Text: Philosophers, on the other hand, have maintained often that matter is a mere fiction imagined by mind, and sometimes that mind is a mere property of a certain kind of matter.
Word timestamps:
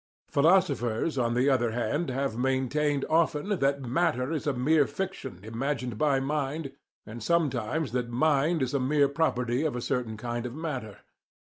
Philosophers, 0.29 1.15
on 1.19 1.35
the 1.35 1.47
other 1.47 1.73
hand, 1.73 2.09
have 2.09 2.35
maintained 2.35 3.05
often 3.07 3.59
that 3.59 3.83
matter 3.83 4.31
is 4.31 4.47
a 4.47 4.53
mere 4.53 4.87
fiction 4.87 5.39
imagined 5.43 5.99
by 5.99 6.19
mind, 6.19 6.71
and 7.05 7.21
sometimes 7.21 7.91
that 7.91 8.09
mind 8.09 8.63
is 8.63 8.73
a 8.73 8.79
mere 8.79 9.07
property 9.07 9.61
of 9.63 9.75
a 9.75 9.79
certain 9.81 10.17
kind 10.17 10.47
of 10.47 10.55
matter. 10.55 11.01